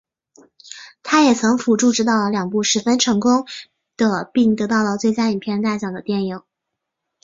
[1.03, 3.45] 他也曾辅助执导了两部十分成功
[3.95, 6.41] 的并得到最佳影片大奖的电影。